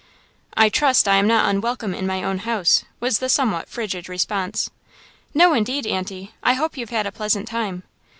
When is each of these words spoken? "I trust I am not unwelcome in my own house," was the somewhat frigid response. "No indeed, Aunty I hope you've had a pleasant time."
"I 0.57 0.69
trust 0.69 1.07
I 1.07 1.17
am 1.17 1.27
not 1.27 1.47
unwelcome 1.47 1.93
in 1.93 2.07
my 2.07 2.23
own 2.23 2.39
house," 2.39 2.85
was 2.99 3.19
the 3.19 3.29
somewhat 3.29 3.69
frigid 3.69 4.09
response. 4.09 4.71
"No 5.35 5.53
indeed, 5.53 5.85
Aunty 5.85 6.33
I 6.41 6.53
hope 6.53 6.75
you've 6.75 6.89
had 6.89 7.05
a 7.05 7.11
pleasant 7.11 7.47
time." 7.47 7.83